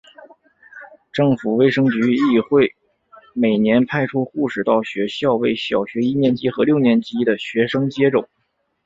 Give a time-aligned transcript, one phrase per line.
[1.11, 2.73] 政府卫生局亦会
[3.35, 8.27] 每年派出护士到学校为小学一年级和六年级的学生接种。